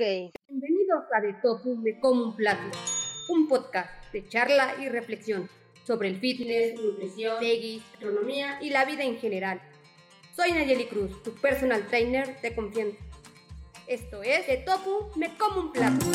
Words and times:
Bienvenidos 0.00 1.04
a 1.14 1.20
De 1.20 1.34
Tofu 1.42 1.76
Me 1.76 2.00
Como 2.00 2.24
un 2.24 2.34
Plato, 2.34 2.70
un 3.28 3.46
podcast 3.46 3.90
de 4.14 4.26
charla 4.26 4.74
y 4.80 4.88
reflexión 4.88 5.46
sobre 5.86 6.08
el 6.08 6.18
fitness, 6.18 6.80
nutrición, 6.80 7.38
veggies, 7.38 7.82
gastronomía 7.92 8.58
y 8.62 8.70
la 8.70 8.86
vida 8.86 9.04
en 9.04 9.18
general. 9.18 9.60
Soy 10.34 10.52
Nayeli 10.52 10.86
Cruz, 10.86 11.22
tu 11.22 11.34
personal 11.34 11.86
trainer 11.88 12.40
de 12.40 12.54
confianza. 12.54 12.96
Esto 13.86 14.22
es 14.22 14.46
De 14.46 14.56
Tofu 14.56 15.10
Me 15.16 15.36
Como 15.36 15.60
un 15.60 15.72
Plato. 15.72 16.06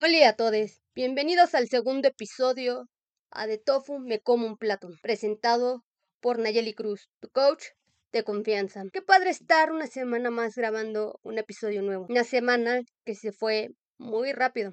Hola 0.00 0.28
a 0.30 0.32
todos, 0.32 0.80
bienvenidos 0.94 1.54
al 1.54 1.68
segundo 1.68 2.08
episodio 2.08 2.88
a 3.30 3.46
De 3.46 3.58
Tofu 3.58 3.98
Me 3.98 4.20
Como 4.20 4.46
un 4.46 4.56
Plato, 4.56 4.88
presentado 5.02 5.84
por 6.20 6.38
Nayeli 6.38 6.72
Cruz, 6.72 7.10
tu 7.20 7.28
coach 7.28 7.64
de 8.12 8.24
confianza. 8.24 8.84
Qué 8.92 9.02
padre 9.02 9.30
estar 9.30 9.72
una 9.72 9.86
semana 9.86 10.30
más 10.30 10.54
grabando 10.54 11.18
un 11.22 11.38
episodio 11.38 11.82
nuevo. 11.82 12.06
Una 12.08 12.24
semana 12.24 12.82
que 13.04 13.14
se 13.14 13.32
fue 13.32 13.70
muy 13.98 14.32
rápido 14.32 14.72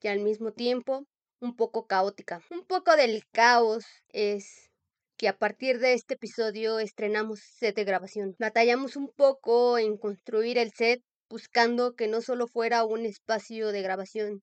y 0.00 0.08
al 0.08 0.20
mismo 0.20 0.52
tiempo 0.52 1.06
un 1.40 1.54
poco 1.54 1.86
caótica. 1.86 2.40
Un 2.50 2.64
poco 2.64 2.96
del 2.96 3.22
caos 3.32 3.84
es 4.08 4.70
que 5.16 5.28
a 5.28 5.36
partir 5.36 5.78
de 5.78 5.94
este 5.94 6.14
episodio 6.14 6.78
estrenamos 6.78 7.40
set 7.40 7.74
de 7.76 7.84
grabación. 7.84 8.36
Batallamos 8.38 8.96
un 8.96 9.08
poco 9.08 9.78
en 9.78 9.96
construir 9.96 10.58
el 10.58 10.72
set 10.72 11.02
buscando 11.28 11.94
que 11.94 12.08
no 12.08 12.22
solo 12.22 12.46
fuera 12.46 12.84
un 12.84 13.04
espacio 13.04 13.70
de 13.72 13.82
grabación, 13.82 14.42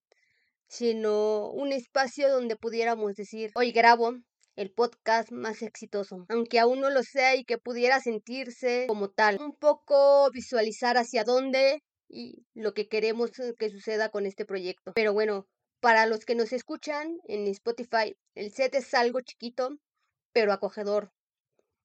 sino 0.68 1.50
un 1.50 1.72
espacio 1.72 2.30
donde 2.30 2.56
pudiéramos 2.56 3.14
decir, 3.14 3.50
hoy 3.54 3.72
grabo, 3.72 4.14
el 4.56 4.70
podcast 4.72 5.30
más 5.30 5.62
exitoso, 5.62 6.24
aunque 6.28 6.58
aún 6.58 6.80
no 6.80 6.90
lo 6.90 7.02
sea 7.02 7.36
y 7.36 7.44
que 7.44 7.58
pudiera 7.58 8.00
sentirse 8.00 8.86
como 8.88 9.10
tal, 9.10 9.38
un 9.40 9.54
poco 9.54 10.30
visualizar 10.32 10.96
hacia 10.96 11.24
dónde 11.24 11.82
y 12.08 12.46
lo 12.54 12.72
que 12.72 12.88
queremos 12.88 13.38
eh, 13.38 13.54
que 13.58 13.70
suceda 13.70 14.08
con 14.08 14.26
este 14.26 14.46
proyecto. 14.46 14.92
Pero 14.94 15.12
bueno, 15.12 15.46
para 15.80 16.06
los 16.06 16.24
que 16.24 16.34
nos 16.34 16.52
escuchan 16.52 17.18
en 17.24 17.46
Spotify, 17.48 18.16
el 18.34 18.50
set 18.50 18.74
es 18.74 18.94
algo 18.94 19.20
chiquito, 19.20 19.76
pero 20.32 20.52
acogedor, 20.52 21.12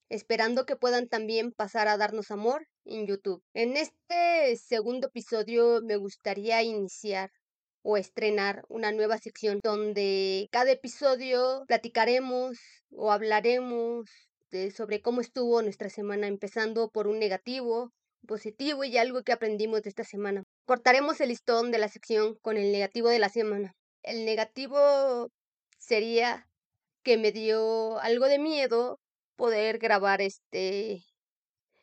esperando 0.08 0.64
que 0.64 0.76
puedan 0.76 1.08
también 1.08 1.52
pasar 1.52 1.88
a 1.88 1.96
darnos 1.96 2.30
amor 2.30 2.68
en 2.84 3.06
YouTube. 3.06 3.42
En 3.54 3.76
este 3.76 4.56
segundo 4.56 5.08
episodio 5.08 5.80
me 5.82 5.96
gustaría 5.96 6.62
iniciar 6.62 7.30
o 7.82 7.96
estrenar 7.96 8.64
una 8.68 8.92
nueva 8.92 9.18
sección 9.18 9.60
donde 9.62 10.48
cada 10.52 10.70
episodio 10.70 11.64
platicaremos 11.66 12.58
o 12.90 13.12
hablaremos 13.12 14.08
de, 14.50 14.70
sobre 14.70 15.02
cómo 15.02 15.20
estuvo 15.20 15.62
nuestra 15.62 15.88
semana, 15.88 16.26
empezando 16.26 16.90
por 16.90 17.08
un 17.08 17.18
negativo, 17.18 17.92
positivo 18.26 18.84
y 18.84 18.96
algo 18.98 19.22
que 19.22 19.32
aprendimos 19.32 19.82
de 19.82 19.88
esta 19.88 20.04
semana. 20.04 20.44
Cortaremos 20.64 21.20
el 21.20 21.30
listón 21.30 21.70
de 21.72 21.78
la 21.78 21.88
sección 21.88 22.36
con 22.40 22.56
el 22.56 22.70
negativo 22.72 23.08
de 23.08 23.18
la 23.18 23.28
semana. 23.28 23.72
El 24.02 24.24
negativo 24.24 25.28
sería 25.78 26.46
que 27.02 27.18
me 27.18 27.32
dio 27.32 27.98
algo 27.98 28.26
de 28.26 28.38
miedo 28.38 29.00
poder 29.36 29.78
grabar 29.78 30.20
este 30.20 31.02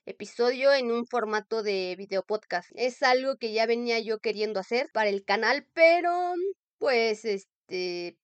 episodio 0.10 0.74
en 0.74 0.92
un 0.92 1.06
formato 1.06 1.62
de 1.62 1.96
video 1.96 2.24
podcast. 2.24 2.70
Es 2.74 3.04
algo 3.04 3.38
que 3.38 3.54
ya 3.54 3.68
venía 3.68 4.00
yo 4.00 4.20
queriendo 4.20 4.60
hacer 4.60 4.88
para 4.92 5.10
el 5.10 5.24
canal, 5.24 5.68
pero 5.74 6.34
pues 6.80 7.26
este 7.26 8.18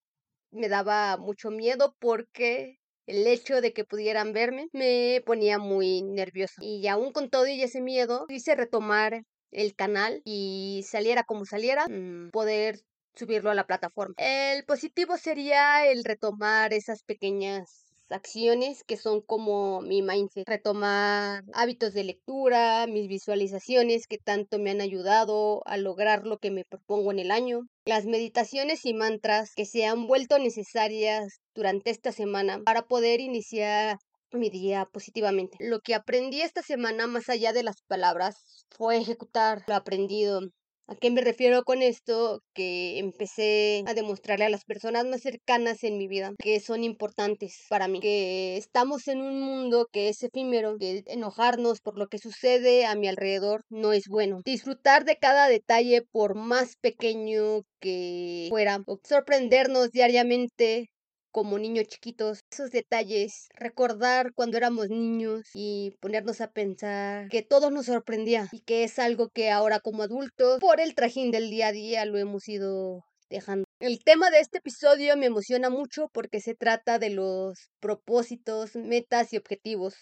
me 0.52 0.68
daba 0.68 1.18
mucho 1.18 1.52
miedo 1.52 1.96
porque 2.00 2.80
el 3.06 3.28
hecho 3.28 3.62
de 3.62 3.72
que 3.72 3.86
pudieran 3.86 4.34
verme 4.34 4.68
me 4.74 5.22
ponía 5.26 5.60
muy 5.60 6.02
nervioso. 6.02 6.56
Y 6.62 6.88
aún 6.88 7.12
con 7.12 7.30
todo 7.30 7.46
y 7.48 7.62
ese 7.62 7.82
miedo, 7.82 8.26
quise 8.28 8.56
retomar 8.56 9.24
el 9.52 9.76
canal 9.76 10.22
y 10.26 10.84
saliera 10.88 11.24
como 11.24 11.46
saliera, 11.46 11.86
mm, 11.88 12.32
poder 12.32 12.80
subirlo 13.14 13.52
a 13.52 13.56
la 13.56 13.68
plataforma. 13.68 14.16
El 14.18 14.66
positivo 14.66 15.18
sería 15.18 15.88
el 15.88 16.04
retomar 16.04 16.74
esas 16.74 17.04
pequeñas 17.04 17.85
acciones 18.10 18.84
que 18.84 18.98
son 18.98 19.22
como 19.22 19.82
mi 19.82 20.02
mindset, 20.02 20.48
retomar 20.48 21.44
hábitos 21.54 21.94
de 21.94 22.04
lectura, 22.04 22.88
mis 22.88 23.08
visualizaciones 23.08 24.08
que 24.08 24.18
tanto 24.18 24.60
me 24.60 24.72
han 24.72 24.82
ayudado 24.82 25.62
a 25.66 25.78
lograr 25.78 26.26
lo 26.26 26.38
que 26.38 26.52
me 26.52 26.66
propongo 26.66 27.12
en 27.12 27.20
el 27.20 27.32
año, 27.32 27.62
las 27.86 28.06
meditaciones 28.06 28.86
y 28.86 28.94
mantras 28.94 29.52
que 29.56 29.66
se 29.66 29.86
han 29.86 30.08
vuelto 30.08 30.40
necesarias 30.40 31.40
durante 31.54 31.92
esta 31.92 32.12
semana 32.12 32.62
para 32.64 32.84
poder 32.84 33.20
iniciar 33.20 33.98
mi 34.32 34.50
día 34.50 34.86
positivamente. 34.92 35.58
Lo 35.60 35.80
que 35.80 35.96
aprendí 35.96 36.42
esta 36.42 36.62
semana, 36.62 37.08
más 37.08 37.30
allá 37.30 37.54
de 37.54 37.64
las 37.64 37.82
palabras, 37.88 38.36
fue 38.70 38.98
ejecutar 38.98 39.64
lo 39.68 39.76
aprendido 39.76 40.42
¿A 40.88 40.96
qué 40.96 41.10
me 41.10 41.22
refiero 41.22 41.64
con 41.64 41.82
esto? 41.82 42.44
Que 42.54 43.00
empecé 43.00 43.84
a 43.88 43.96
demostrarle 43.96 44.46
a 44.46 44.50
las 44.50 44.66
personas 44.66 45.04
más 45.06 45.22
cercanas 45.22 45.84
en 45.84 45.98
mi 45.98 46.08
vida 46.08 46.34
que 46.38 46.60
son 46.60 46.84
importantes 46.84 47.66
para 47.70 47.88
mí, 47.88 48.00
que 48.00 48.56
estamos 48.58 49.08
en 49.08 49.22
un 49.22 49.42
mundo 49.42 49.88
que 49.92 50.10
es 50.10 50.22
efímero, 50.22 50.78
que 50.78 51.04
enojarnos 51.08 51.82
por 51.82 51.98
lo 51.98 52.08
que 52.08 52.20
sucede 52.20 52.86
a 52.86 52.94
mi 52.96 53.08
alrededor 53.08 53.64
no 53.70 53.94
es 53.94 54.08
bueno. 54.08 54.42
Disfrutar 54.46 55.06
de 55.06 55.18
cada 55.18 55.48
detalle 55.48 56.04
por 56.12 56.36
más 56.36 56.76
pequeño 56.80 57.64
que 57.80 58.46
fuera, 58.50 58.84
o 58.86 59.00
sorprendernos 59.04 59.90
diariamente 59.90 60.92
como 61.36 61.60
niños 61.60 61.88
chiquitos, 61.88 62.40
esos 62.50 62.72
detalles, 62.72 63.50
recordar 63.56 64.32
cuando 64.34 64.56
éramos 64.56 64.88
niños 64.88 65.42
y 65.54 65.92
ponernos 66.00 66.40
a 66.40 66.50
pensar 66.50 67.28
que 67.28 67.42
todo 67.42 67.72
nos 67.72 67.88
sorprendía 67.88 68.48
y 68.54 68.62
que 68.62 68.86
es 68.86 69.00
algo 69.00 69.28
que 69.28 69.52
ahora 69.52 69.82
como 69.82 70.04
adultos, 70.04 70.62
por 70.62 70.80
el 70.80 70.96
trajín 70.96 71.32
del 71.32 71.50
día 71.50 71.68
a 71.68 71.72
día, 71.74 72.06
lo 72.06 72.18
hemos 72.18 72.48
ido 72.48 73.04
dejando. 73.30 73.66
El 73.82 74.00
tema 74.06 74.32
de 74.32 74.40
este 74.40 74.60
episodio 74.60 75.18
me 75.18 75.26
emociona 75.26 75.70
mucho 75.70 76.08
porque 76.14 76.40
se 76.40 76.56
trata 76.56 77.00
de 77.00 77.10
los 77.10 77.68
propósitos, 77.82 78.78
metas 78.78 79.34
y 79.34 79.38
objetivos 79.38 79.94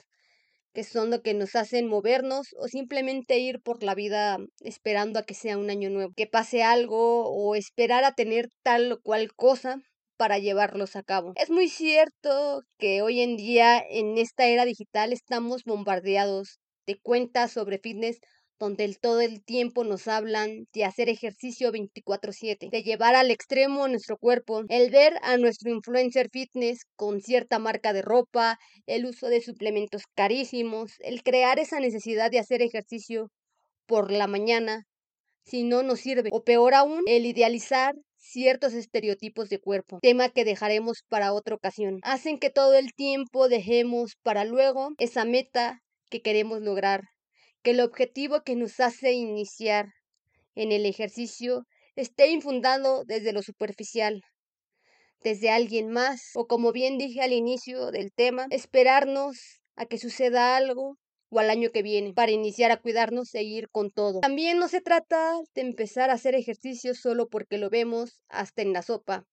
que 0.72 0.84
son 0.84 1.10
lo 1.10 1.24
que 1.24 1.34
nos 1.34 1.56
hacen 1.56 1.88
movernos 1.88 2.48
o 2.60 2.68
simplemente 2.68 3.40
ir 3.40 3.60
por 3.62 3.82
la 3.82 3.96
vida 3.96 4.38
esperando 4.60 5.18
a 5.18 5.24
que 5.24 5.34
sea 5.34 5.58
un 5.58 5.72
año 5.72 5.90
nuevo, 5.90 6.14
que 6.16 6.28
pase 6.28 6.62
algo 6.62 7.28
o 7.28 7.56
esperar 7.56 8.04
a 8.04 8.14
tener 8.14 8.50
tal 8.64 8.92
o 8.92 9.02
cual 9.02 9.34
cosa 9.36 9.82
para 10.24 10.40
llevarlos 10.40 10.96
a 10.96 11.04
cabo. 11.04 11.34
Es 11.36 11.50
muy 11.50 11.68
cierto 11.68 12.62
que 12.78 13.02
hoy 13.02 13.20
en 13.20 13.36
día 13.36 13.78
en 13.78 14.18
esta 14.18 14.46
era 14.46 14.64
digital 14.64 15.12
estamos 15.12 15.66
bombardeados 15.66 16.60
de 16.88 16.98
cuentas 16.98 17.52
sobre 17.52 17.78
fitness 17.78 18.22
donde 18.58 18.86
el, 18.86 19.00
todo 19.00 19.20
el 19.20 19.44
tiempo 19.44 19.84
nos 19.84 20.08
hablan 20.08 20.66
de 20.74 20.86
hacer 20.86 21.10
ejercicio 21.10 21.74
24/7, 21.74 22.70
de 22.72 22.84
llevar 22.84 23.16
al 23.16 23.32
extremo 23.32 23.86
nuestro 23.90 24.16
cuerpo, 24.18 24.64
el 24.70 24.92
ver 24.92 25.18
a 25.24 25.36
nuestro 25.36 25.70
influencer 25.70 26.30
fitness 26.32 26.86
con 26.96 27.20
cierta 27.20 27.60
marca 27.60 27.92
de 27.92 28.02
ropa, 28.02 28.58
el 28.86 29.06
uso 29.06 29.28
de 29.28 29.42
suplementos 29.42 30.04
carísimos, 30.16 30.94
el 31.00 31.22
crear 31.22 31.60
esa 31.60 31.82
necesidad 31.82 32.32
de 32.32 32.40
hacer 32.40 32.62
ejercicio 32.62 33.30
por 33.88 34.10
la 34.10 34.28
mañana, 34.28 34.84
si 35.44 35.66
no 35.66 35.84
nos 35.84 36.00
sirve, 36.00 36.30
o 36.32 36.46
peor 36.46 36.76
aún, 36.76 37.02
el 37.08 37.26
idealizar 37.26 37.94
ciertos 38.24 38.74
estereotipos 38.74 39.50
de 39.50 39.60
cuerpo, 39.60 40.00
tema 40.02 40.30
que 40.30 40.46
dejaremos 40.46 41.04
para 41.10 41.34
otra 41.34 41.56
ocasión. 41.56 42.00
Hacen 42.04 42.40
que 42.40 42.50
todo 42.50 42.74
el 42.74 42.94
tiempo 42.94 43.50
dejemos 43.50 44.14
para 44.24 44.46
luego 44.46 44.92
esa 44.98 45.26
meta 45.26 45.82
que 46.10 46.22
queremos 46.22 46.62
lograr, 46.62 47.04
que 47.62 47.72
el 47.72 47.82
objetivo 47.82 48.42
que 48.44 48.56
nos 48.56 48.80
hace 48.80 49.12
iniciar 49.12 49.88
en 50.56 50.72
el 50.72 50.86
ejercicio 50.86 51.64
esté 51.96 52.32
infundado 52.32 53.04
desde 53.06 53.34
lo 53.34 53.42
superficial, 53.44 54.22
desde 55.22 55.50
alguien 55.50 55.90
más, 55.90 56.32
o 56.36 56.48
como 56.48 56.72
bien 56.72 56.98
dije 56.98 57.22
al 57.22 57.34
inicio 57.34 57.92
del 57.92 58.12
tema, 58.14 58.48
esperarnos 58.50 59.38
a 59.76 59.86
que 59.86 59.98
suceda 59.98 60.56
algo 60.56 60.98
o 61.34 61.40
al 61.40 61.50
año 61.50 61.72
que 61.72 61.82
viene 61.82 62.14
para 62.14 62.32
iniciar 62.32 62.72
a 62.72 62.78
cuidarnos 62.78 63.34
e 63.34 63.44
ir 63.44 63.70
con 63.70 63.90
todo. 63.90 64.20
También 64.20 64.60
no 64.60 64.68
se 64.68 64.82
trata 64.82 65.40
de 65.56 65.62
empezar 65.62 66.10
a 66.10 66.14
hacer 66.14 66.36
ejercicio 66.36 66.94
solo 66.94 67.28
porque 67.28 67.58
lo 67.58 67.70
vemos 67.70 68.22
hasta 68.30 68.62
en 68.62 68.74
la 68.74 68.82
sopa. 68.82 69.26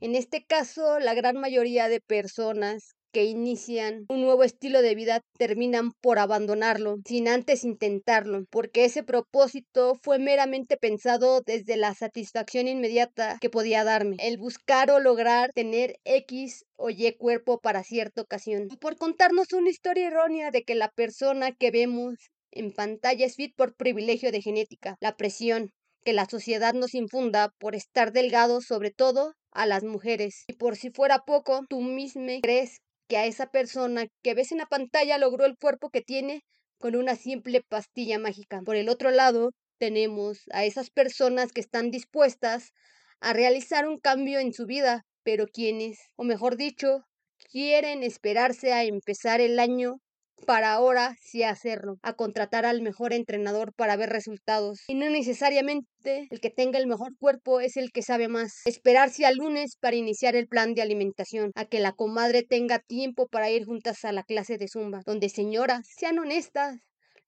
En 0.00 0.16
este 0.16 0.44
caso, 0.44 0.98
la 0.98 1.14
gran 1.14 1.36
mayoría 1.36 1.88
de 1.88 2.00
personas 2.00 2.96
que 3.12 3.24
inician 3.24 4.06
un 4.08 4.22
nuevo 4.22 4.42
estilo 4.42 4.82
de 4.82 4.94
vida 4.94 5.20
terminan 5.38 5.92
por 6.00 6.18
abandonarlo 6.18 6.96
sin 7.06 7.28
antes 7.28 7.64
intentarlo, 7.64 8.44
porque 8.50 8.84
ese 8.84 9.02
propósito 9.02 9.94
fue 10.02 10.18
meramente 10.18 10.76
pensado 10.76 11.42
desde 11.42 11.76
la 11.76 11.94
satisfacción 11.94 12.68
inmediata 12.68 13.38
que 13.40 13.50
podía 13.50 13.84
darme, 13.84 14.16
el 14.18 14.38
buscar 14.38 14.90
o 14.90 14.98
lograr 14.98 15.52
tener 15.52 16.00
X 16.04 16.64
o 16.76 16.90
Y 16.90 17.12
cuerpo 17.12 17.60
para 17.60 17.84
cierta 17.84 18.22
ocasión, 18.22 18.68
por 18.80 18.96
contarnos 18.96 19.52
una 19.52 19.70
historia 19.70 20.08
errónea 20.08 20.50
de 20.50 20.64
que 20.64 20.74
la 20.74 20.90
persona 20.90 21.52
que 21.52 21.70
vemos 21.70 22.14
en 22.50 22.72
pantalla 22.72 23.26
es 23.26 23.36
fit 23.36 23.54
por 23.54 23.74
privilegio 23.76 24.32
de 24.32 24.42
genética, 24.42 24.96
la 25.00 25.16
presión, 25.16 25.70
que 26.04 26.12
la 26.12 26.26
sociedad 26.26 26.74
nos 26.74 26.94
infunda 26.94 27.54
por 27.58 27.74
estar 27.74 28.12
delgados, 28.12 28.64
sobre 28.64 28.90
todo 28.90 29.34
a 29.52 29.66
las 29.66 29.84
mujeres. 29.84 30.44
Y 30.48 30.54
por 30.54 30.76
si 30.76 30.90
fuera 30.90 31.20
poco, 31.24 31.64
tú 31.68 31.80
mismo 31.80 32.40
crees 32.42 32.80
que 33.12 33.18
a 33.18 33.26
esa 33.26 33.50
persona 33.50 34.06
que 34.22 34.32
ves 34.32 34.52
en 34.52 34.58
la 34.58 34.64
pantalla 34.64 35.18
logró 35.18 35.44
el 35.44 35.58
cuerpo 35.58 35.90
que 35.90 36.00
tiene 36.00 36.46
con 36.78 36.96
una 36.96 37.14
simple 37.14 37.60
pastilla 37.60 38.18
mágica. 38.18 38.62
Por 38.64 38.74
el 38.74 38.88
otro 38.88 39.10
lado, 39.10 39.50
tenemos 39.76 40.44
a 40.50 40.64
esas 40.64 40.88
personas 40.88 41.52
que 41.52 41.60
están 41.60 41.90
dispuestas 41.90 42.72
a 43.20 43.34
realizar 43.34 43.86
un 43.86 43.98
cambio 43.98 44.38
en 44.38 44.54
su 44.54 44.64
vida, 44.64 45.04
pero 45.24 45.46
quienes, 45.46 45.98
o 46.16 46.24
mejor 46.24 46.56
dicho, 46.56 47.04
quieren 47.50 48.02
esperarse 48.02 48.72
a 48.72 48.84
empezar 48.84 49.42
el 49.42 49.58
año 49.58 49.96
para 50.44 50.72
ahora 50.72 51.16
sí 51.20 51.42
hacerlo, 51.42 51.98
a 52.02 52.14
contratar 52.14 52.64
al 52.66 52.82
mejor 52.82 53.12
entrenador 53.12 53.72
para 53.74 53.96
ver 53.96 54.10
resultados. 54.10 54.80
Y 54.88 54.94
no 54.94 55.08
necesariamente 55.10 56.28
el 56.30 56.40
que 56.40 56.50
tenga 56.50 56.78
el 56.78 56.86
mejor 56.86 57.16
cuerpo 57.18 57.60
es 57.60 57.76
el 57.76 57.92
que 57.92 58.02
sabe 58.02 58.28
más. 58.28 58.60
Esperarse 58.64 59.26
al 59.26 59.36
lunes 59.36 59.76
para 59.80 59.96
iniciar 59.96 60.36
el 60.36 60.48
plan 60.48 60.74
de 60.74 60.82
alimentación, 60.82 61.52
a 61.54 61.64
que 61.64 61.80
la 61.80 61.92
comadre 61.92 62.42
tenga 62.42 62.78
tiempo 62.78 63.26
para 63.28 63.50
ir 63.50 63.64
juntas 63.64 64.04
a 64.04 64.12
la 64.12 64.22
clase 64.22 64.58
de 64.58 64.68
zumba, 64.68 65.00
donde 65.06 65.28
señoras, 65.28 65.86
sean 65.96 66.18
honestas, 66.18 66.78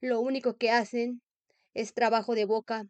lo 0.00 0.20
único 0.20 0.56
que 0.56 0.70
hacen 0.70 1.22
es 1.72 1.94
trabajo 1.94 2.34
de 2.34 2.44
boca. 2.44 2.84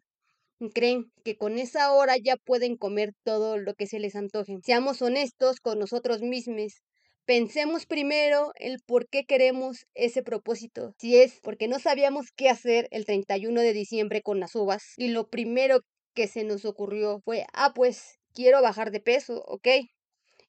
Creen 0.73 1.11
que 1.23 1.37
con 1.37 1.57
esa 1.57 1.91
hora 1.91 2.15
ya 2.17 2.37
pueden 2.37 2.77
comer 2.77 3.11
todo 3.23 3.57
lo 3.57 3.73
que 3.73 3.87
se 3.87 3.99
les 3.99 4.15
antoje. 4.15 4.57
Seamos 4.63 5.01
honestos 5.01 5.59
con 5.59 5.79
nosotros 5.79 6.21
mismos 6.21 6.81
Pensemos 7.25 7.87
primero 7.87 8.51
el 8.53 8.81
por 8.85 9.09
qué 9.09 9.25
queremos 9.25 9.87
ese 9.95 10.21
propósito. 10.21 10.93
Si 10.99 11.17
es 11.17 11.39
porque 11.41 11.67
no 11.67 11.79
sabíamos 11.79 12.27
qué 12.35 12.49
hacer 12.49 12.87
el 12.91 13.05
31 13.05 13.61
de 13.61 13.73
diciembre 13.73 14.21
con 14.21 14.39
las 14.39 14.53
uvas 14.53 14.93
y 14.95 15.07
lo 15.07 15.27
primero 15.27 15.79
que 16.13 16.27
se 16.27 16.43
nos 16.43 16.65
ocurrió 16.65 17.21
fue, 17.25 17.47
ah, 17.53 17.73
pues 17.73 18.19
quiero 18.35 18.61
bajar 18.61 18.91
de 18.91 18.99
peso, 18.99 19.43
ok. 19.47 19.67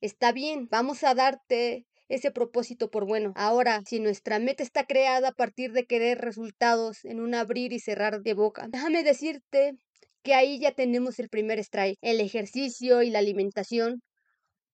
Está 0.02 0.32
bien, 0.32 0.68
vamos 0.70 1.02
a 1.02 1.14
darte 1.14 1.86
ese 2.08 2.30
propósito 2.30 2.90
por 2.90 3.06
bueno. 3.06 3.32
Ahora, 3.36 3.82
si 3.86 3.98
nuestra 3.98 4.38
meta 4.38 4.62
está 4.62 4.84
creada 4.84 5.28
a 5.28 5.32
partir 5.32 5.72
de 5.72 5.86
querer 5.86 6.18
resultados 6.18 7.06
en 7.06 7.20
un 7.20 7.34
abrir 7.34 7.72
y 7.72 7.80
cerrar 7.80 8.20
de 8.20 8.34
boca, 8.34 8.66
déjame 8.68 9.02
decirte 9.02 9.78
que 10.22 10.34
ahí 10.34 10.60
ya 10.60 10.72
tenemos 10.72 11.20
el 11.20 11.30
primer 11.30 11.58
strike. 11.58 11.96
El 12.02 12.20
ejercicio 12.20 13.02
y 13.02 13.08
la 13.08 13.20
alimentación 13.20 14.02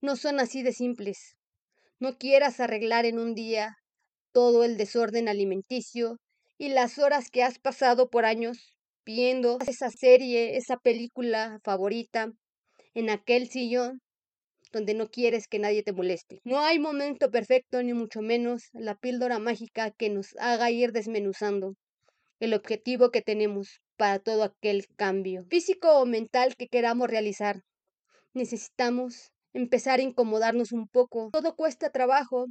no 0.00 0.16
son 0.16 0.40
así 0.40 0.64
de 0.64 0.72
simples. 0.72 1.36
No 2.02 2.18
quieras 2.18 2.58
arreglar 2.58 3.06
en 3.06 3.20
un 3.20 3.36
día 3.36 3.76
todo 4.32 4.64
el 4.64 4.76
desorden 4.76 5.28
alimenticio 5.28 6.18
y 6.58 6.70
las 6.70 6.98
horas 6.98 7.30
que 7.30 7.44
has 7.44 7.60
pasado 7.60 8.10
por 8.10 8.24
años 8.24 8.76
viendo 9.06 9.58
esa 9.68 9.88
serie, 9.88 10.56
esa 10.56 10.78
película 10.78 11.60
favorita, 11.62 12.32
en 12.94 13.08
aquel 13.08 13.48
sillón 13.48 14.00
donde 14.72 14.94
no 14.94 15.12
quieres 15.12 15.46
que 15.46 15.60
nadie 15.60 15.84
te 15.84 15.92
moleste. 15.92 16.40
No 16.42 16.58
hay 16.58 16.80
momento 16.80 17.30
perfecto, 17.30 17.80
ni 17.84 17.94
mucho 17.94 18.20
menos 18.20 18.64
la 18.72 18.96
píldora 18.96 19.38
mágica 19.38 19.92
que 19.92 20.10
nos 20.10 20.34
haga 20.40 20.72
ir 20.72 20.90
desmenuzando 20.90 21.76
el 22.40 22.52
objetivo 22.52 23.12
que 23.12 23.22
tenemos 23.22 23.80
para 23.96 24.18
todo 24.18 24.42
aquel 24.42 24.88
cambio 24.96 25.44
físico 25.48 26.00
o 26.00 26.04
mental 26.04 26.56
que 26.56 26.66
queramos 26.66 27.08
realizar. 27.08 27.62
Necesitamos 28.34 29.30
empezar 29.52 30.00
a 30.00 30.02
incomodarnos 30.02 30.72
un 30.72 30.88
poco. 30.88 31.30
Todo 31.32 31.56
cuesta 31.56 31.90
trabajo, 31.90 32.46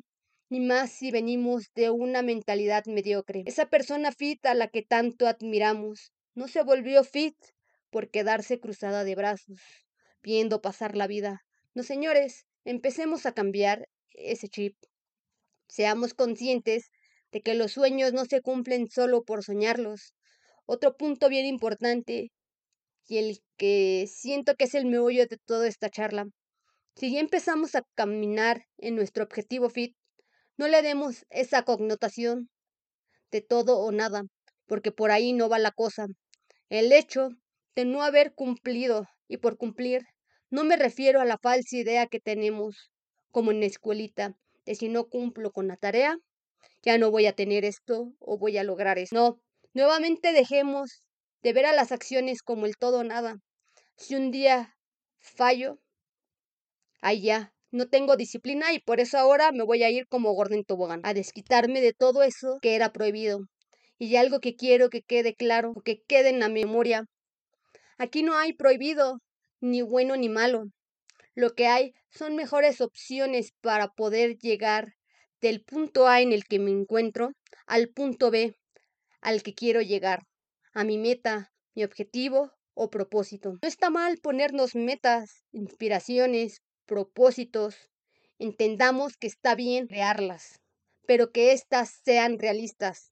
ni 0.50 0.60
más 0.60 0.92
si 0.92 1.12
venimos 1.12 1.72
de 1.76 1.90
una 1.90 2.22
mentalidad 2.22 2.86
mediocre. 2.86 3.44
Esa 3.46 3.68
persona 3.68 4.12
fit 4.12 4.46
a 4.46 4.54
la 4.54 4.68
que 4.68 4.82
tanto 4.82 5.28
admiramos 5.28 6.12
no 6.36 6.48
se 6.48 6.64
volvió 6.64 7.04
fit 7.04 7.36
por 7.90 8.10
quedarse 8.10 8.60
cruzada 8.60 9.04
de 9.04 9.16
brazos, 9.16 9.60
viendo 10.22 10.62
pasar 10.62 10.96
la 10.96 11.08
vida. 11.08 11.42
No, 11.74 11.84
señores, 11.84 12.46
empecemos 12.66 13.26
a 13.26 13.34
cambiar 13.34 13.88
ese 14.12 14.48
chip. 14.48 14.76
Seamos 15.68 16.14
conscientes 16.14 16.90
de 17.32 17.42
que 17.42 17.56
los 17.56 17.72
sueños 17.72 18.14
no 18.14 18.26
se 18.26 18.42
cumplen 18.42 18.90
solo 18.90 19.24
por 19.24 19.44
soñarlos. 19.44 20.14
Otro 20.66 20.96
punto 20.98 21.30
bien 21.30 21.46
importante 21.46 22.32
y 23.08 23.18
el 23.18 23.40
que 23.58 24.06
siento 24.08 24.56
que 24.56 24.66
es 24.66 24.76
el 24.76 24.86
meollo 24.86 25.26
de 25.28 25.38
toda 25.38 25.68
esta 25.68 25.90
charla 25.90 26.28
si 26.96 27.14
ya 27.14 27.20
empezamos 27.20 27.76
a 27.76 27.84
caminar 27.96 28.66
en 28.78 28.96
nuestro 28.96 29.24
objetivo 29.24 29.70
fit, 29.70 29.96
no 30.58 30.68
le 30.68 30.82
demos 30.82 31.26
esa 31.30 31.64
connotación 31.64 32.50
de 33.32 33.42
todo 33.42 33.80
o 33.80 33.92
nada, 33.92 34.24
porque 34.68 34.92
por 34.92 35.12
ahí 35.12 35.34
no 35.34 35.50
va 35.50 35.60
la 35.60 35.72
cosa. 35.72 36.08
El 36.70 36.92
hecho 36.92 37.30
de 37.76 37.86
no 37.86 38.04
haber 38.04 38.34
cumplido, 38.34 39.08
y 39.28 39.38
por 39.38 39.58
cumplir, 39.58 40.04
no 40.50 40.64
me 40.64 40.76
refiero 40.76 41.22
a 41.22 41.26
la 41.26 41.38
falsa 41.38 41.78
idea 41.78 42.08
que 42.08 42.20
tenemos, 42.20 42.92
como 43.32 43.52
en 43.52 43.62
la 43.62 43.66
escuelita, 43.66 44.36
de 44.66 44.76
si 44.76 44.90
no 44.90 45.06
cumplo 45.06 45.52
con 45.52 45.68
la 45.68 45.78
tarea, 45.78 46.18
ya 46.84 46.98
no 46.98 47.12
voy 47.12 47.26
a 47.26 47.34
tener 47.34 47.66
esto 47.66 48.14
o 48.20 48.38
voy 48.38 48.58
a 48.58 48.64
lograr 48.64 49.00
esto. 49.00 49.16
No, 49.16 49.42
nuevamente 49.74 50.34
dejemos 50.34 51.04
de 51.42 51.54
ver 51.54 51.66
a 51.66 51.74
las 51.74 51.92
acciones 51.92 52.42
como 52.44 52.66
el 52.66 52.76
todo 52.78 53.00
o 53.00 53.04
nada. 53.04 53.38
Si 53.96 54.16
un 54.16 54.32
día 54.32 54.76
fallo, 55.20 55.80
Ay, 57.02 57.22
ya, 57.22 57.54
no 57.72 57.88
tengo 57.88 58.16
disciplina 58.16 58.74
y 58.74 58.80
por 58.80 59.00
eso 59.00 59.18
ahora 59.18 59.52
me 59.52 59.64
voy 59.64 59.84
a 59.84 59.90
ir 59.90 60.08
como 60.08 60.34
Gordon 60.34 60.64
Tobogán, 60.64 61.02
a 61.04 61.14
desquitarme 61.14 61.82
de 61.82 61.94
todo 61.94 62.24
eso 62.24 62.60
que 62.62 62.76
era 62.76 62.94
prohibido. 62.94 63.42
Y 63.98 64.16
algo 64.16 64.40
que 64.40 64.56
quiero 64.56 64.90
que 64.90 65.02
quede 65.02 65.36
claro, 65.36 65.74
que 65.84 66.02
quede 66.08 66.30
en 66.30 66.40
la 66.40 66.50
memoria. 66.50 67.06
Aquí 67.98 68.24
no 68.24 68.36
hay 68.36 68.54
prohibido, 68.54 69.20
ni 69.60 69.82
bueno 69.82 70.16
ni 70.16 70.30
malo. 70.30 70.66
Lo 71.34 71.54
que 71.54 71.68
hay 71.68 71.94
son 72.10 72.36
mejores 72.36 72.82
opciones 72.82 73.52
para 73.62 73.90
poder 73.90 74.38
llegar 74.38 74.94
del 75.40 75.64
punto 75.64 76.08
A 76.08 76.22
en 76.22 76.32
el 76.32 76.46
que 76.46 76.60
me 76.60 76.72
encuentro 76.72 77.32
al 77.66 77.90
punto 77.90 78.32
B 78.32 78.56
al 79.22 79.44
que 79.44 79.54
quiero 79.54 79.82
llegar, 79.82 80.24
a 80.74 80.84
mi 80.84 80.98
meta, 80.98 81.52
mi 81.76 81.84
objetivo 81.84 82.52
o 82.74 82.90
propósito. 82.90 83.54
No 83.62 83.68
está 83.68 83.90
mal 83.90 84.18
ponernos 84.18 84.76
metas, 84.76 85.44
inspiraciones, 85.52 86.62
propósitos, 86.86 87.90
entendamos 88.40 89.18
que 89.18 89.28
está 89.28 89.56
bien 89.56 89.88
crearlas, 89.88 90.60
pero 91.06 91.32
que 91.32 91.52
éstas 91.52 92.02
sean 92.04 92.40
realistas 92.40 93.12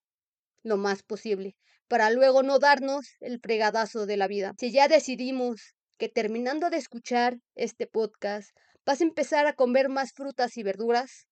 lo 0.63 0.77
más 0.77 1.04
posible, 1.04 1.56
para 1.88 2.10
luego 2.12 2.44
no 2.44 2.60
darnos 2.60 3.16
el 3.19 3.39
fregadazo 3.39 4.06
de 4.06 4.18
la 4.18 4.27
vida. 4.27 4.54
Si 4.60 4.71
ya 4.71 4.88
decidimos 4.88 5.75
que 5.98 6.10
terminando 6.10 6.69
de 6.69 6.77
escuchar 6.77 7.39
este 7.56 7.88
podcast 7.88 8.51
vas 8.86 9.01
a 9.01 9.04
empezar 9.04 9.45
a 9.45 9.54
comer 9.54 9.89
más 9.89 10.13
frutas 10.13 10.57
y 10.57 10.63
verduras, 10.63 11.27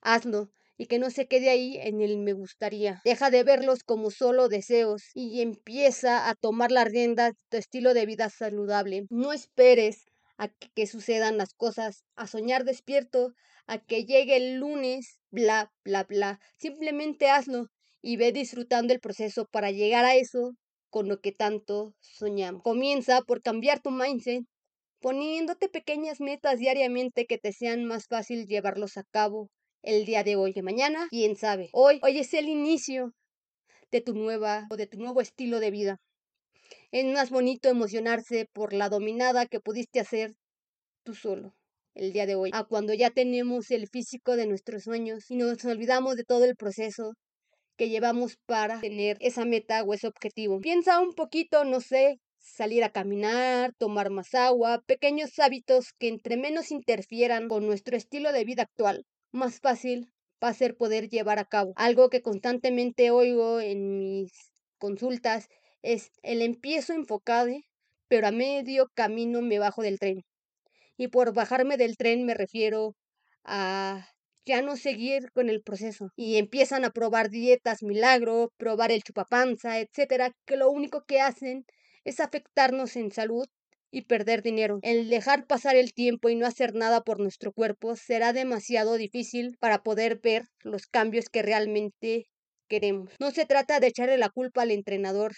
hazlo 0.00 0.50
y 0.76 0.86
que 0.86 0.98
no 0.98 1.10
se 1.10 1.28
quede 1.28 1.50
ahí 1.50 1.78
en 1.78 2.00
el 2.00 2.18
me 2.18 2.32
gustaría. 2.32 3.00
Deja 3.04 3.30
de 3.30 3.44
verlos 3.44 3.84
como 3.84 4.10
solo 4.10 4.48
deseos 4.48 5.02
y 5.14 5.40
empieza 5.40 6.28
a 6.28 6.34
tomar 6.34 6.72
la 6.72 6.84
rienda 6.84 7.30
de 7.30 7.36
tu 7.48 7.56
estilo 7.56 7.94
de 7.94 8.06
vida 8.06 8.28
saludable. 8.28 9.06
No 9.10 9.32
esperes 9.32 10.06
a 10.36 10.48
que, 10.48 10.86
sucedan 10.86 11.36
las 11.36 11.54
cosas, 11.54 12.04
a 12.16 12.26
soñar 12.26 12.64
despierto, 12.64 13.34
a 13.66 13.78
que 13.78 14.04
llegue 14.04 14.36
el 14.36 14.56
lunes, 14.56 15.18
bla, 15.30 15.72
bla, 15.84 16.04
bla. 16.04 16.40
Simplemente 16.58 17.30
hazlo 17.30 17.68
y 18.02 18.16
ve 18.16 18.32
disfrutando 18.32 18.92
el 18.92 19.00
proceso 19.00 19.46
para 19.46 19.70
llegar 19.70 20.04
a 20.04 20.16
eso 20.16 20.52
con 20.90 21.08
lo 21.08 21.20
que 21.20 21.32
tanto 21.32 21.94
soñamos. 22.00 22.62
Comienza 22.62 23.22
por 23.22 23.42
cambiar 23.42 23.80
tu 23.80 23.90
mindset, 23.90 24.44
poniéndote 25.00 25.68
pequeñas 25.68 26.20
metas 26.20 26.58
diariamente 26.58 27.26
que 27.26 27.38
te 27.38 27.52
sean 27.52 27.84
más 27.84 28.06
fácil 28.06 28.46
llevarlos 28.46 28.96
a 28.96 29.04
cabo 29.10 29.50
el 29.82 30.04
día 30.04 30.24
de 30.24 30.36
hoy. 30.36 30.52
Que 30.52 30.62
mañana, 30.62 31.06
quién 31.10 31.36
sabe. 31.36 31.70
Hoy, 31.72 32.00
hoy 32.02 32.18
es 32.18 32.32
el 32.34 32.48
inicio 32.48 33.12
de 33.90 34.00
tu 34.00 34.14
nueva 34.14 34.66
o 34.70 34.76
de 34.76 34.86
tu 34.86 34.98
nuevo 34.98 35.20
estilo 35.20 35.60
de 35.60 35.70
vida. 35.70 35.98
Es 36.94 37.04
más 37.06 37.30
bonito 37.30 37.68
emocionarse 37.68 38.48
por 38.52 38.72
la 38.72 38.88
dominada 38.88 39.46
que 39.46 39.58
pudiste 39.58 39.98
hacer 39.98 40.36
tú 41.02 41.12
solo 41.12 41.56
el 41.96 42.12
día 42.12 42.24
de 42.24 42.36
hoy, 42.36 42.50
a 42.52 42.62
cuando 42.62 42.94
ya 42.94 43.10
tenemos 43.10 43.72
el 43.72 43.88
físico 43.88 44.36
de 44.36 44.46
nuestros 44.46 44.84
sueños 44.84 45.28
y 45.28 45.34
nos 45.34 45.64
olvidamos 45.64 46.14
de 46.14 46.22
todo 46.22 46.44
el 46.44 46.54
proceso 46.54 47.14
que 47.76 47.88
llevamos 47.88 48.36
para 48.46 48.80
tener 48.80 49.16
esa 49.18 49.44
meta 49.44 49.82
o 49.82 49.92
ese 49.92 50.06
objetivo. 50.06 50.60
Piensa 50.60 51.00
un 51.00 51.14
poquito, 51.14 51.64
no 51.64 51.80
sé, 51.80 52.20
salir 52.38 52.84
a 52.84 52.92
caminar, 52.92 53.72
tomar 53.76 54.10
más 54.10 54.32
agua, 54.32 54.80
pequeños 54.86 55.36
hábitos 55.40 55.94
que 55.98 56.06
entre 56.06 56.36
menos 56.36 56.70
interfieran 56.70 57.48
con 57.48 57.66
nuestro 57.66 57.96
estilo 57.96 58.30
de 58.30 58.44
vida 58.44 58.62
actual, 58.62 59.04
más 59.32 59.58
fácil 59.58 60.12
va 60.40 60.50
a 60.50 60.54
ser 60.54 60.76
poder 60.76 61.08
llevar 61.08 61.40
a 61.40 61.44
cabo. 61.44 61.72
Algo 61.74 62.08
que 62.08 62.22
constantemente 62.22 63.10
oigo 63.10 63.58
en 63.58 63.98
mis 63.98 64.30
consultas 64.78 65.48
es 65.84 66.10
el 66.22 66.40
empiezo 66.40 66.94
enfocado, 66.94 67.52
pero 68.08 68.26
a 68.26 68.32
medio 68.32 68.90
camino 68.94 69.42
me 69.42 69.58
bajo 69.58 69.82
del 69.82 69.98
tren. 69.98 70.24
Y 70.96 71.08
por 71.08 71.34
bajarme 71.34 71.76
del 71.76 71.96
tren 71.96 72.24
me 72.24 72.34
refiero 72.34 72.96
a 73.44 74.08
ya 74.46 74.62
no 74.62 74.76
seguir 74.76 75.30
con 75.32 75.50
el 75.50 75.62
proceso. 75.62 76.10
Y 76.16 76.36
empiezan 76.36 76.84
a 76.84 76.90
probar 76.90 77.28
dietas 77.28 77.82
milagro, 77.82 78.50
probar 78.56 78.92
el 78.92 79.02
chupapanza, 79.02 79.78
etcétera, 79.78 80.32
que 80.46 80.56
lo 80.56 80.70
único 80.70 81.04
que 81.04 81.20
hacen 81.20 81.66
es 82.04 82.20
afectarnos 82.20 82.96
en 82.96 83.12
salud 83.12 83.46
y 83.90 84.02
perder 84.02 84.42
dinero. 84.42 84.78
El 84.82 85.10
dejar 85.10 85.46
pasar 85.46 85.76
el 85.76 85.92
tiempo 85.92 86.30
y 86.30 86.34
no 86.34 86.46
hacer 86.46 86.74
nada 86.74 87.02
por 87.02 87.20
nuestro 87.20 87.52
cuerpo 87.52 87.94
será 87.94 88.32
demasiado 88.32 88.96
difícil 88.96 89.56
para 89.60 89.82
poder 89.82 90.18
ver 90.22 90.44
los 90.62 90.86
cambios 90.86 91.28
que 91.28 91.42
realmente 91.42 92.26
queremos. 92.68 93.12
No 93.20 93.30
se 93.30 93.44
trata 93.44 93.80
de 93.80 93.88
echarle 93.88 94.16
la 94.16 94.30
culpa 94.30 94.62
al 94.62 94.70
entrenador 94.70 95.32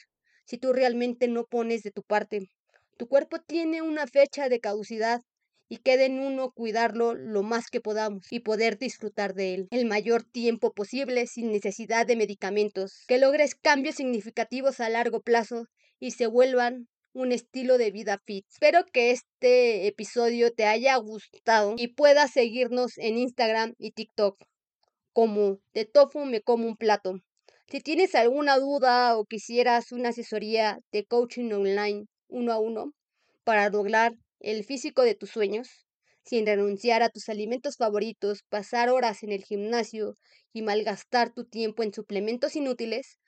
si 0.46 0.56
tú 0.58 0.72
realmente 0.72 1.28
no 1.28 1.44
pones 1.44 1.82
de 1.82 1.90
tu 1.90 2.02
parte. 2.02 2.48
Tu 2.96 3.06
cuerpo 3.08 3.38
tiene 3.40 3.82
una 3.82 4.06
fecha 4.06 4.48
de 4.48 4.60
caducidad 4.60 5.20
y 5.68 5.78
queda 5.78 6.04
en 6.04 6.20
uno 6.20 6.52
cuidarlo 6.52 7.14
lo 7.14 7.42
más 7.42 7.68
que 7.68 7.80
podamos 7.80 8.32
y 8.32 8.40
poder 8.40 8.78
disfrutar 8.78 9.34
de 9.34 9.54
él 9.54 9.68
el 9.70 9.84
mayor 9.86 10.22
tiempo 10.22 10.72
posible 10.72 11.26
sin 11.26 11.50
necesidad 11.50 12.06
de 12.06 12.16
medicamentos, 12.16 13.04
que 13.08 13.18
logres 13.18 13.54
cambios 13.54 13.96
significativos 13.96 14.80
a 14.80 14.88
largo 14.88 15.20
plazo 15.20 15.66
y 15.98 16.12
se 16.12 16.26
vuelvan 16.26 16.88
un 17.12 17.32
estilo 17.32 17.78
de 17.78 17.90
vida 17.90 18.20
fit. 18.24 18.46
Espero 18.50 18.84
que 18.92 19.10
este 19.10 19.86
episodio 19.86 20.52
te 20.52 20.66
haya 20.66 20.96
gustado 20.96 21.74
y 21.76 21.88
puedas 21.88 22.30
seguirnos 22.32 22.98
en 22.98 23.16
Instagram 23.16 23.74
y 23.78 23.92
TikTok 23.92 24.38
como 25.12 25.58
de 25.72 25.86
tofu 25.86 26.26
me 26.26 26.42
como 26.42 26.68
un 26.68 26.76
plato. 26.76 27.22
Si 27.68 27.80
tienes 27.80 28.14
alguna 28.14 28.58
duda 28.58 29.18
o 29.18 29.24
quisieras 29.24 29.90
una 29.90 30.10
asesoría 30.10 30.78
de 30.92 31.04
coaching 31.04 31.50
online 31.50 32.06
uno 32.28 32.52
a 32.52 32.60
uno 32.60 32.92
para 33.42 33.68
lograr 33.70 34.12
el 34.38 34.62
físico 34.62 35.02
de 35.02 35.16
tus 35.16 35.30
sueños, 35.30 35.68
sin 36.22 36.46
renunciar 36.46 37.02
a 37.02 37.08
tus 37.08 37.28
alimentos 37.28 37.76
favoritos, 37.76 38.44
pasar 38.48 38.88
horas 38.88 39.24
en 39.24 39.32
el 39.32 39.42
gimnasio 39.42 40.14
y 40.52 40.62
malgastar 40.62 41.32
tu 41.32 41.44
tiempo 41.44 41.82
en 41.82 41.92
suplementos 41.92 42.54
inútiles, 42.54 43.18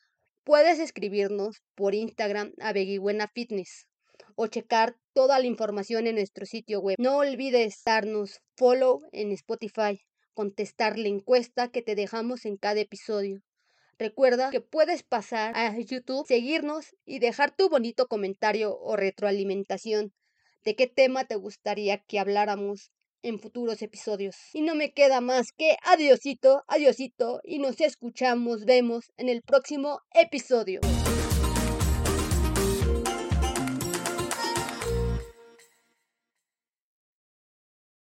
puedes 0.44 0.78
escribirnos 0.78 1.56
por 1.74 1.96
Instagram 1.96 2.52
a 2.60 2.72
Beguibuena 2.72 3.26
Fitness 3.34 3.88
o 4.36 4.46
checar 4.46 4.94
toda 5.14 5.40
la 5.40 5.46
información 5.46 6.06
en 6.06 6.14
nuestro 6.14 6.46
sitio 6.46 6.78
web. 6.78 6.94
No 7.00 7.16
olvides 7.16 7.82
darnos 7.84 8.38
follow 8.56 9.00
en 9.10 9.32
Spotify, 9.32 10.00
contestar 10.32 10.96
la 10.96 11.08
encuesta 11.08 11.72
que 11.72 11.82
te 11.82 11.96
dejamos 11.96 12.44
en 12.44 12.56
cada 12.56 12.78
episodio. 12.78 13.42
Recuerda 13.98 14.50
que 14.50 14.60
puedes 14.60 15.02
pasar 15.02 15.56
a 15.56 15.76
YouTube, 15.76 16.26
seguirnos 16.26 16.94
y 17.04 17.18
dejar 17.18 17.54
tu 17.56 17.68
bonito 17.68 18.06
comentario 18.06 18.78
o 18.78 18.96
retroalimentación 18.96 20.12
de 20.64 20.76
qué 20.76 20.86
tema 20.86 21.24
te 21.24 21.34
gustaría 21.34 21.98
que 21.98 22.20
habláramos 22.20 22.92
en 23.22 23.40
futuros 23.40 23.82
episodios. 23.82 24.36
Y 24.52 24.62
no 24.62 24.76
me 24.76 24.92
queda 24.92 25.20
más 25.20 25.50
que 25.50 25.76
adiosito, 25.84 26.62
adiosito 26.68 27.40
y 27.42 27.58
nos 27.58 27.80
escuchamos, 27.80 28.64
vemos 28.64 29.10
en 29.16 29.28
el 29.28 29.42
próximo 29.42 30.00
episodio. 30.14 30.80